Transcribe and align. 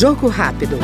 Jogo 0.00 0.28
rápido. 0.28 0.78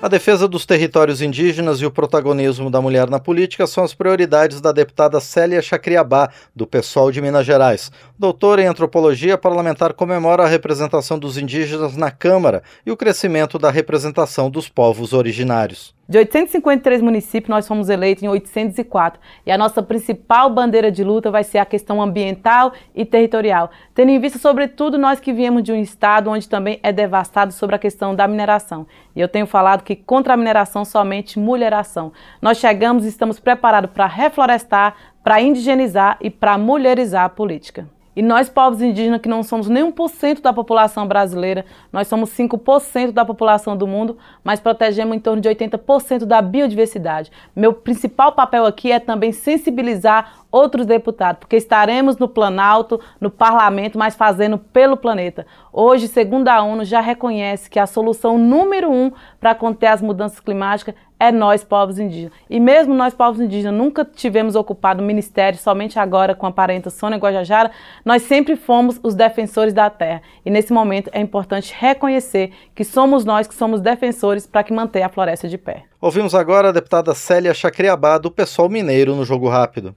A 0.00 0.08
defesa 0.08 0.48
dos 0.48 0.64
territórios 0.64 1.20
indígenas 1.20 1.82
e 1.82 1.84
o 1.84 1.90
protagonismo 1.90 2.70
da 2.70 2.80
mulher 2.80 3.10
na 3.10 3.20
política 3.20 3.66
são 3.66 3.84
as 3.84 3.92
prioridades 3.92 4.58
da 4.58 4.72
deputada 4.72 5.20
Célia 5.20 5.60
Chacriabá, 5.60 6.30
do 6.56 6.66
PSOL 6.66 7.12
de 7.12 7.20
Minas 7.20 7.44
Gerais. 7.44 7.92
Doutora 8.18 8.62
em 8.62 8.66
antropologia, 8.66 9.36
parlamentar 9.36 9.92
comemora 9.92 10.44
a 10.44 10.48
representação 10.48 11.18
dos 11.18 11.36
indígenas 11.36 11.94
na 11.94 12.10
Câmara 12.10 12.62
e 12.86 12.90
o 12.90 12.96
crescimento 12.96 13.58
da 13.58 13.70
representação 13.70 14.48
dos 14.48 14.66
povos 14.66 15.12
originários. 15.12 15.94
De 16.10 16.18
853 16.18 17.02
municípios, 17.02 17.48
nós 17.48 17.68
fomos 17.68 17.88
eleitos 17.88 18.24
em 18.24 18.26
804. 18.26 19.20
E 19.46 19.52
a 19.52 19.56
nossa 19.56 19.80
principal 19.80 20.50
bandeira 20.50 20.90
de 20.90 21.04
luta 21.04 21.30
vai 21.30 21.44
ser 21.44 21.58
a 21.58 21.64
questão 21.64 22.02
ambiental 22.02 22.72
e 22.92 23.04
territorial, 23.04 23.70
tendo 23.94 24.10
em 24.10 24.18
vista, 24.18 24.36
sobretudo, 24.36 24.98
nós 24.98 25.20
que 25.20 25.32
viemos 25.32 25.62
de 25.62 25.70
um 25.70 25.80
estado 25.80 26.28
onde 26.28 26.48
também 26.48 26.80
é 26.82 26.90
devastado 26.90 27.52
sobre 27.52 27.76
a 27.76 27.78
questão 27.78 28.12
da 28.12 28.26
mineração. 28.26 28.88
E 29.14 29.20
eu 29.20 29.28
tenho 29.28 29.46
falado 29.46 29.84
que 29.84 29.94
contra 29.94 30.34
a 30.34 30.36
mineração, 30.36 30.84
somente 30.84 31.38
mulheração. 31.38 32.12
Nós 32.42 32.58
chegamos 32.58 33.04
e 33.04 33.08
estamos 33.08 33.38
preparados 33.38 33.92
para 33.92 34.06
reflorestar, 34.08 34.96
para 35.22 35.40
indigenizar 35.40 36.18
e 36.20 36.28
para 36.28 36.58
mulherizar 36.58 37.26
a 37.26 37.28
política. 37.28 37.86
E 38.20 38.22
nós, 38.22 38.50
povos 38.50 38.82
indígenas, 38.82 39.22
que 39.22 39.30
não 39.30 39.42
somos 39.42 39.66
nem 39.66 39.82
1% 39.82 40.42
da 40.42 40.52
população 40.52 41.06
brasileira, 41.06 41.64
nós 41.90 42.06
somos 42.06 42.28
5% 42.28 43.12
da 43.12 43.24
população 43.24 43.74
do 43.74 43.86
mundo, 43.86 44.18
mas 44.44 44.60
protegemos 44.60 45.16
em 45.16 45.18
torno 45.18 45.40
de 45.40 45.48
80% 45.48 46.26
da 46.26 46.42
biodiversidade. 46.42 47.32
Meu 47.56 47.72
principal 47.72 48.32
papel 48.32 48.66
aqui 48.66 48.92
é 48.92 49.00
também 49.00 49.32
sensibilizar 49.32 50.44
outros 50.50 50.84
deputados, 50.84 51.40
porque 51.40 51.56
estaremos 51.56 52.18
no 52.18 52.28
Planalto, 52.28 53.00
no 53.18 53.30
Parlamento, 53.30 53.96
mas 53.96 54.14
fazendo 54.14 54.58
pelo 54.58 54.98
planeta. 54.98 55.46
Hoje, 55.72 56.06
segundo 56.06 56.48
a 56.48 56.60
ONU, 56.60 56.84
já 56.84 57.00
reconhece 57.00 57.70
que 57.70 57.78
a 57.78 57.86
solução 57.86 58.36
número 58.36 58.90
um 58.90 59.10
para 59.40 59.54
conter 59.54 59.86
as 59.86 60.02
mudanças 60.02 60.40
climáticas 60.40 60.94
é 61.20 61.30
nós, 61.30 61.62
povos 61.62 61.98
indígenas. 61.98 62.32
E 62.48 62.58
mesmo 62.58 62.94
nós, 62.94 63.12
povos 63.12 63.40
indígenas, 63.40 63.74
nunca 63.74 64.04
tivemos 64.04 64.56
ocupado 64.56 65.02
o 65.02 65.06
ministério, 65.06 65.58
somente 65.58 65.98
agora 65.98 66.34
com 66.34 66.46
a 66.46 66.50
parenta 66.50 66.88
Sônia 66.88 67.18
Guajajara, 67.18 67.70
nós 68.04 68.22
sempre 68.22 68.56
fomos 68.56 68.98
os 69.02 69.14
defensores 69.14 69.74
da 69.74 69.90
terra. 69.90 70.22
E 70.44 70.50
nesse 70.50 70.72
momento 70.72 71.10
é 71.12 71.20
importante 71.20 71.74
reconhecer 71.78 72.52
que 72.74 72.84
somos 72.84 73.24
nós 73.24 73.46
que 73.46 73.54
somos 73.54 73.80
defensores 73.82 74.46
para 74.46 74.64
que 74.64 74.72
manter 74.72 75.02
a 75.02 75.10
floresta 75.10 75.46
de 75.46 75.58
pé. 75.58 75.84
Ouvimos 76.00 76.34
agora 76.34 76.70
a 76.70 76.72
deputada 76.72 77.14
Célia 77.14 77.52
Chacriabá, 77.52 78.16
do 78.16 78.30
Pessoal 78.30 78.70
Mineiro, 78.70 79.14
no 79.14 79.24
Jogo 79.24 79.48
Rápido. 79.48 79.94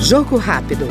Jogo 0.00 0.38
Rápido. 0.38 0.86